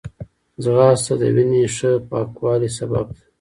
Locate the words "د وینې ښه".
1.21-1.91